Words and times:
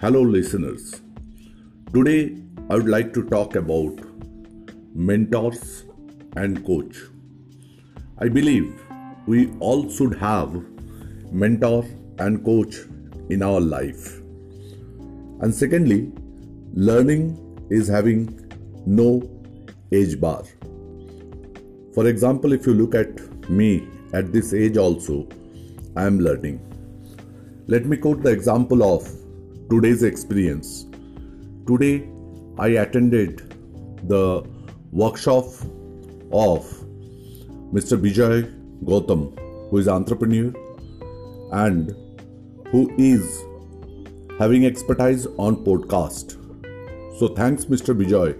Hello, 0.00 0.20
listeners. 0.22 1.00
Today, 1.92 2.40
I 2.70 2.76
would 2.76 2.88
like 2.88 3.12
to 3.14 3.24
talk 3.24 3.56
about 3.56 3.98
mentors 4.94 5.86
and 6.36 6.64
coach. 6.64 6.98
I 8.18 8.28
believe 8.28 8.80
we 9.26 9.50
all 9.58 9.90
should 9.90 10.14
have 10.18 10.54
mentor 11.32 11.84
and 12.20 12.44
coach 12.44 12.76
in 13.28 13.42
our 13.42 13.60
life. 13.60 14.20
And 15.40 15.52
secondly, 15.52 16.12
learning 16.74 17.66
is 17.68 17.88
having 17.88 18.22
no 18.86 19.28
age 19.90 20.20
bar. 20.20 20.44
For 21.92 22.06
example, 22.06 22.52
if 22.52 22.68
you 22.68 22.74
look 22.74 22.94
at 22.94 23.50
me 23.50 23.88
at 24.12 24.32
this 24.32 24.54
age 24.54 24.76
also, 24.76 25.26
I 25.96 26.04
am 26.04 26.20
learning. 26.20 26.60
Let 27.66 27.86
me 27.86 27.96
quote 27.96 28.22
the 28.22 28.30
example 28.30 28.84
of 28.84 29.17
today's 29.70 30.02
experience. 30.02 30.86
Today, 31.66 32.08
I 32.58 32.68
attended 32.82 33.54
the 34.08 34.42
workshop 34.90 35.44
of 36.32 36.64
Mr. 37.72 37.98
Vijay 38.04 38.50
Gautam, 38.84 39.38
who 39.68 39.76
is 39.76 39.88
entrepreneur 39.88 40.52
and 41.52 41.94
who 42.70 42.90
is 42.96 43.44
having 44.38 44.64
expertise 44.64 45.26
on 45.36 45.56
podcast. 45.64 46.32
So 47.18 47.28
thanks 47.28 47.66
Mr. 47.66 47.94
Vijay 47.94 48.34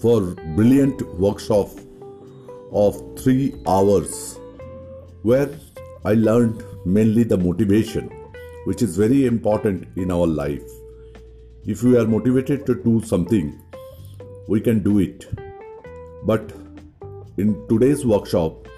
for 0.00 0.20
brilliant 0.54 1.02
workshop 1.18 1.68
of 2.70 3.02
3 3.18 3.54
hours 3.66 4.38
where 5.22 5.50
I 6.04 6.14
learned 6.14 6.62
mainly 6.86 7.24
the 7.24 7.36
motivation 7.36 8.08
which 8.64 8.82
is 8.82 8.96
very 8.96 9.26
important 9.26 9.86
in 9.96 10.10
our 10.10 10.26
life. 10.26 10.62
If 11.66 11.82
we 11.82 11.96
are 11.98 12.06
motivated 12.06 12.66
to 12.66 12.74
do 12.74 13.00
something, 13.02 13.60
we 14.48 14.60
can 14.60 14.82
do 14.82 14.98
it. 14.98 15.26
But 16.24 16.52
in 17.36 17.66
today's 17.68 18.04
workshop, 18.04 18.68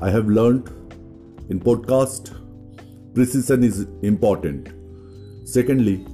I 0.00 0.10
have 0.10 0.26
learned 0.26 0.68
in 1.50 1.60
podcast 1.60 2.34
precision 3.14 3.64
is 3.64 3.86
important. 4.02 4.68
Secondly, 5.44 6.06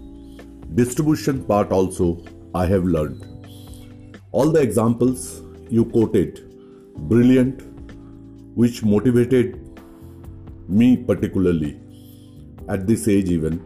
distribution 0.75 1.45
part 1.45 1.71
also 1.71 2.25
I 2.55 2.67
have 2.67 2.85
learned. 2.85 3.27
All 4.33 4.51
the 4.51 4.61
examples 4.61 5.43
you 5.71 5.85
quoted, 5.85 6.41
brilliant, 6.97 7.63
which 8.57 8.83
motivated 8.83 9.61
me 10.69 10.97
particularly 10.97 11.84
at 12.69 12.87
this 12.87 13.09
age 13.09 13.31
even 13.31 13.63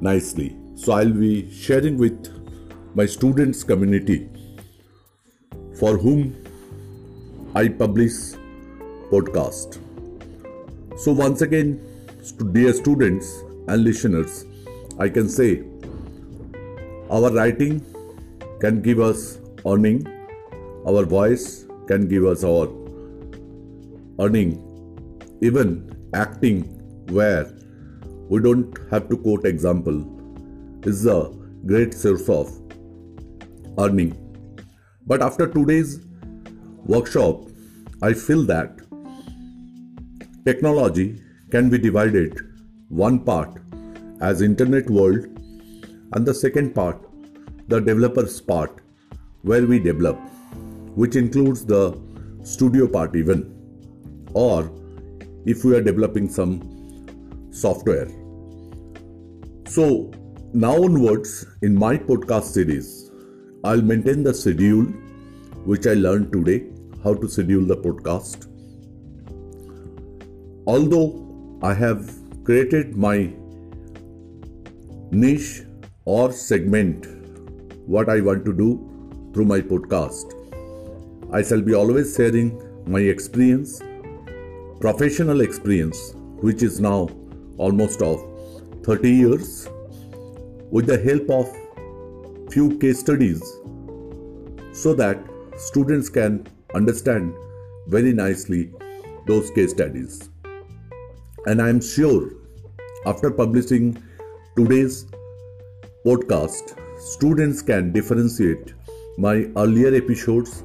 nicely. 0.00 0.56
So 0.76 0.92
i'll 0.92 1.12
be 1.12 1.50
sharing 1.50 1.98
with 1.98 2.30
my 2.94 3.06
students 3.06 3.64
community 3.64 4.28
for 5.78 5.96
whom 5.98 6.36
i 7.54 7.68
publish 7.68 8.12
podcast. 9.10 9.78
So 10.98 11.12
once 11.12 11.42
again 11.42 11.80
dear 12.52 12.72
students 12.72 13.42
and 13.68 13.84
listeners 13.84 14.44
i 14.98 15.08
can 15.08 15.28
say 15.28 15.64
our 17.10 17.30
writing 17.32 17.80
can 18.60 18.82
give 18.82 19.00
us 19.00 19.38
earning 19.66 20.00
our 20.86 21.04
voice 21.04 21.64
can 21.86 22.06
give 22.08 22.26
us 22.26 22.44
our 22.44 22.68
earning 24.20 24.52
even 25.40 25.70
acting 26.12 26.62
where 27.18 27.46
we 28.28 28.40
don't 28.40 28.78
have 28.90 29.08
to 29.08 29.16
quote 29.16 29.44
example. 29.44 29.98
Is 30.84 31.06
a 31.06 31.32
great 31.66 31.92
source 31.92 32.28
of 32.28 32.50
earning. 33.78 34.12
But 35.06 35.22
after 35.22 35.46
today's 35.46 36.00
workshop 36.84 37.40
i 38.08 38.12
feel 38.12 38.42
that 38.50 38.78
technology 40.44 41.20
can 41.50 41.68
be 41.68 41.78
divided 41.86 42.38
one 42.88 43.18
part 43.18 43.58
as 44.20 44.40
internet 44.40 44.88
world 44.88 45.26
and 46.12 46.24
the 46.24 46.32
second 46.32 46.74
part 46.74 47.02
the 47.68 47.80
developers 47.80 48.40
part 48.40 48.80
where 49.42 49.66
we 49.66 49.78
develop 49.78 50.16
which 50.94 51.16
includes 51.16 51.64
the 51.64 51.82
studio 52.42 52.86
part 52.88 53.14
even. 53.14 53.54
Or 54.34 54.70
if 55.46 55.64
we 55.64 55.76
are 55.76 55.82
developing 55.82 56.28
some 56.28 56.52
software. 57.52 58.08
So, 59.78 60.10
now 60.52 60.72
onwards, 60.84 61.46
in 61.62 61.72
my 61.72 61.96
podcast 61.96 62.46
series, 62.54 63.12
I'll 63.62 63.80
maintain 63.80 64.24
the 64.24 64.34
schedule 64.34 64.86
which 65.72 65.86
I 65.86 65.92
learned 65.94 66.32
today 66.32 66.64
how 67.04 67.14
to 67.14 67.28
schedule 67.28 67.64
the 67.64 67.76
podcast. 67.76 68.48
Although 70.66 71.60
I 71.62 71.74
have 71.74 72.10
created 72.42 72.96
my 72.96 73.32
niche 75.12 75.62
or 76.06 76.32
segment, 76.32 77.06
what 77.86 78.08
I 78.08 78.20
want 78.20 78.44
to 78.46 78.52
do 78.52 78.70
through 79.32 79.44
my 79.44 79.60
podcast, 79.60 80.34
I 81.32 81.42
shall 81.42 81.60
be 81.60 81.74
always 81.74 82.16
sharing 82.16 82.50
my 82.84 82.98
experience, 82.98 83.80
professional 84.80 85.40
experience, 85.40 86.14
which 86.40 86.64
is 86.64 86.80
now 86.80 87.08
almost 87.58 88.02
of 88.02 88.37
30 88.84 89.10
years 89.10 89.68
with 90.70 90.86
the 90.86 90.98
help 90.98 91.30
of 91.30 92.52
few 92.52 92.78
case 92.78 93.00
studies 93.00 93.42
so 94.72 94.94
that 94.94 95.18
students 95.56 96.08
can 96.08 96.46
understand 96.74 97.34
very 97.88 98.12
nicely 98.12 98.70
those 99.26 99.50
case 99.50 99.70
studies. 99.70 100.30
And 101.46 101.62
i 101.62 101.68
am 101.68 101.80
sure 101.80 102.30
after 103.06 103.30
publishing 103.30 104.02
today's 104.56 105.06
podcast 106.06 106.74
students 107.00 107.62
can 107.62 107.92
differentiate 107.92 108.74
my 109.16 109.34
earlier 109.56 109.94
episodes 109.94 110.64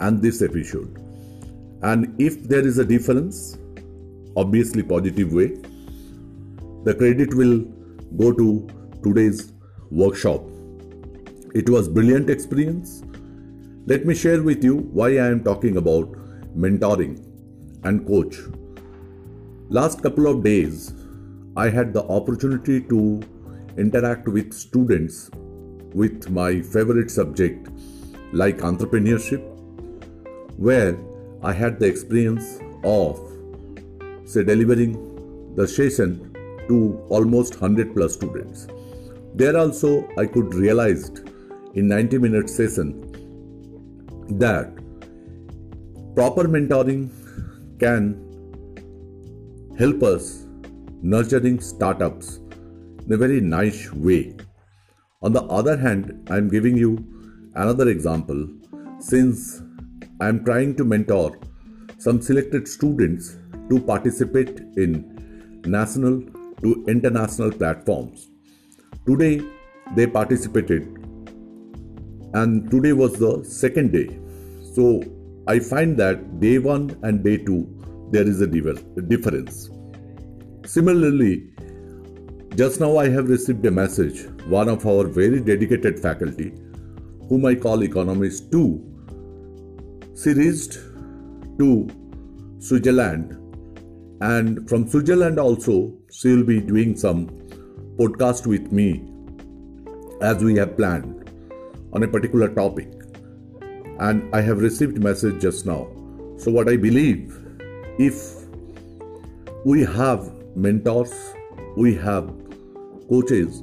and 0.00 0.20
this 0.20 0.42
episode. 0.42 0.98
And 1.82 2.20
if 2.20 2.42
there 2.44 2.66
is 2.66 2.78
a 2.78 2.84
difference 2.84 3.58
obviously 4.36 4.82
positive 4.82 5.32
way 5.32 5.56
the 6.84 6.94
credit 6.94 7.34
will 7.34 7.60
go 8.18 8.30
to 8.32 8.68
today's 9.02 9.52
workshop. 9.90 10.42
It 11.54 11.70
was 11.70 11.88
brilliant 11.88 12.28
experience. 12.28 13.02
Let 13.86 14.04
me 14.04 14.14
share 14.14 14.42
with 14.42 14.62
you 14.62 14.76
why 14.92 15.08
I 15.12 15.28
am 15.28 15.42
talking 15.42 15.78
about 15.78 16.12
mentoring 16.56 17.24
and 17.84 18.06
coach. 18.06 18.36
Last 19.70 20.02
couple 20.02 20.26
of 20.26 20.42
days 20.44 20.92
I 21.56 21.70
had 21.70 21.94
the 21.94 22.04
opportunity 22.04 22.82
to 22.82 23.22
interact 23.78 24.28
with 24.28 24.52
students 24.52 25.30
with 25.94 26.28
my 26.30 26.60
favorite 26.60 27.10
subject 27.10 27.68
like 28.32 28.58
entrepreneurship 28.58 29.42
where 30.58 30.98
I 31.42 31.52
had 31.52 31.78
the 31.78 31.86
experience 31.86 32.58
of 32.82 33.18
say 34.26 34.42
delivering 34.42 34.94
the 35.56 35.66
session 35.68 36.33
to 36.68 37.04
almost 37.08 37.60
100 37.60 37.94
plus 37.94 38.14
students. 38.14 38.66
There 39.34 39.56
also 39.56 40.08
I 40.18 40.26
could 40.26 40.54
realize 40.54 41.10
in 41.74 41.88
90 41.88 42.18
minute 42.18 42.48
session 42.48 42.88
that 44.38 44.72
proper 46.14 46.44
mentoring 46.44 47.10
can 47.78 48.24
help 49.78 50.02
us 50.02 50.46
nurturing 51.02 51.60
startups 51.60 52.36
in 53.06 53.12
a 53.12 53.16
very 53.16 53.40
nice 53.40 53.92
way. 53.92 54.36
On 55.22 55.32
the 55.32 55.42
other 55.44 55.76
hand, 55.76 56.26
I 56.30 56.36
am 56.36 56.48
giving 56.48 56.76
you 56.76 57.04
another 57.54 57.88
example 57.88 58.46
since 59.00 59.62
I 60.20 60.28
am 60.28 60.44
trying 60.44 60.76
to 60.76 60.84
mentor 60.84 61.38
some 61.98 62.20
selected 62.22 62.68
students 62.68 63.36
to 63.68 63.80
participate 63.80 64.60
in 64.76 65.62
national 65.66 66.22
to 66.64 66.84
international 66.88 67.52
platforms. 67.52 68.30
Today 69.06 69.42
they 69.94 70.06
participated, 70.06 70.84
and 72.32 72.70
today 72.70 72.92
was 72.92 73.18
the 73.18 73.44
second 73.44 73.92
day. 73.92 74.18
So 74.74 75.04
I 75.46 75.58
find 75.58 75.96
that 75.98 76.40
day 76.40 76.58
one 76.58 76.98
and 77.02 77.22
day 77.22 77.36
two 77.36 77.68
there 78.10 78.26
is 78.26 78.40
a 78.40 78.46
difference. 78.46 79.70
Similarly, 80.64 81.50
just 82.56 82.80
now 82.80 82.96
I 82.96 83.08
have 83.10 83.28
received 83.28 83.66
a 83.66 83.70
message. 83.70 84.26
One 84.46 84.68
of 84.68 84.86
our 84.86 85.04
very 85.06 85.40
dedicated 85.40 86.00
faculty, 86.00 86.52
whom 87.28 87.44
I 87.44 87.54
call 87.54 87.82
economist 87.82 88.50
two, 88.50 88.68
she 90.20 90.32
reached 90.32 90.74
to 91.58 91.88
Switzerland 92.58 93.38
and 94.20 94.68
from 94.68 94.88
Switzerland 94.88 95.38
also 95.38 95.92
she 96.10 96.34
will 96.34 96.44
be 96.44 96.60
doing 96.60 96.96
some 96.96 97.26
podcast 97.96 98.46
with 98.46 98.72
me 98.72 99.04
as 100.20 100.42
we 100.42 100.56
have 100.56 100.76
planned 100.76 101.30
on 101.92 102.02
a 102.02 102.08
particular 102.08 102.48
topic 102.48 102.88
and 104.00 104.34
I 104.34 104.40
have 104.40 104.58
received 104.58 105.02
message 105.02 105.40
just 105.40 105.66
now. 105.66 105.88
So 106.36 106.50
what 106.50 106.68
I 106.68 106.76
believe 106.76 107.40
if 107.98 108.44
we 109.64 109.82
have 109.82 110.32
mentors, 110.56 111.12
we 111.76 111.94
have 111.94 112.32
coaches. 113.08 113.62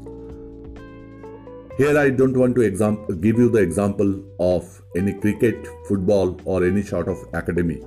Here 1.77 1.97
I 1.97 2.09
don't 2.09 2.37
want 2.37 2.55
to 2.55 3.17
give 3.21 3.37
you 3.37 3.49
the 3.49 3.59
example 3.59 4.23
of 4.39 4.81
any 4.95 5.13
cricket, 5.13 5.67
football 5.87 6.39
or 6.45 6.65
any 6.65 6.83
sort 6.83 7.07
of 7.07 7.17
academy. 7.33 7.81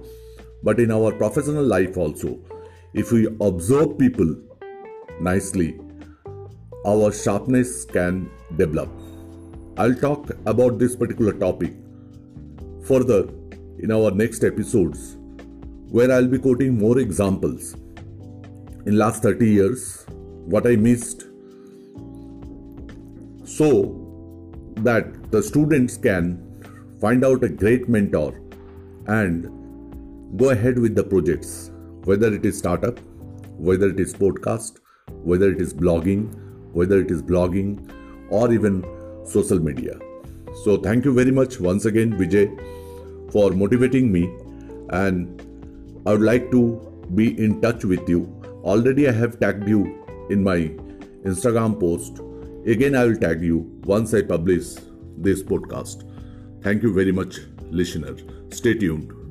But 0.63 0.81
in 0.81 0.91
our 0.91 1.13
professional 1.13 1.65
life 1.65 1.97
also, 1.97 2.39
if 2.95 3.11
we 3.11 3.27
observe 3.41 3.99
people 3.99 4.37
nicely, 5.21 5.81
our 6.87 7.13
sharpness 7.13 7.85
can 7.85 8.31
develop. 8.57 8.89
I'll 9.77 9.97
talk 9.97 10.31
about 10.47 10.79
this 10.79 10.95
particular 10.95 11.33
topic 11.33 11.73
further 12.87 13.29
in 13.81 13.91
our 13.91 14.13
next 14.13 14.45
episodes 14.45 15.17
where 15.89 16.13
I'll 16.13 16.29
be 16.29 16.39
quoting 16.39 16.79
more 16.79 16.99
examples 17.01 17.75
in 18.87 18.97
last 18.97 19.25
30 19.25 19.49
years 19.49 20.07
what 20.55 20.65
I 20.65 20.77
missed 20.77 21.25
so 23.45 23.71
that 24.89 25.33
the 25.33 25.43
students 25.43 25.97
can 25.97 26.41
find 27.01 27.25
out 27.25 27.43
a 27.43 27.49
great 27.49 27.89
mentor 27.89 28.41
and 29.09 30.39
go 30.39 30.51
ahead 30.51 30.79
with 30.79 30.95
the 30.95 31.03
projects 31.03 31.73
whether 32.05 32.33
it 32.35 32.45
is 32.45 32.59
startup 32.59 32.99
whether 33.69 33.89
it 33.89 34.01
is 34.01 34.15
podcast 34.15 34.81
whether 35.33 35.51
it 35.51 35.61
is 35.61 35.73
blogging 35.73 36.25
whether 36.73 37.01
it 37.01 37.11
is 37.11 37.23
blogging 37.23 37.91
or 38.31 38.53
even 38.53 38.85
social 39.25 39.59
media. 39.59 39.99
So, 40.65 40.77
thank 40.77 41.05
you 41.05 41.13
very 41.13 41.31
much 41.31 41.61
once 41.61 41.85
again, 41.85 42.13
Vijay, 42.13 43.33
for 43.33 43.51
motivating 43.51 44.13
me. 44.13 44.33
And 44.91 45.43
I 46.07 46.13
would 46.13 46.23
like 46.23 46.51
to 46.51 46.63
be 47.15 47.39
in 47.43 47.61
touch 47.61 47.85
with 47.85 48.09
you. 48.09 48.23
Already, 48.63 49.09
I 49.09 49.13
have 49.13 49.41
tagged 49.41 49.69
you 49.69 50.05
in 50.31 50.43
my 50.43 50.59
Instagram 51.25 51.79
post. 51.81 52.21
Again, 52.67 52.95
I 52.95 53.05
will 53.05 53.17
tag 53.17 53.43
you 53.43 53.59
once 53.85 54.15
I 54.15 54.23
publish 54.23 54.75
this 55.19 55.43
podcast. 55.43 56.09
Thank 56.63 56.83
you 56.83 56.93
very 56.95 57.13
much, 57.13 57.41
listener. 57.71 58.17
Stay 58.51 58.75
tuned. 58.75 59.24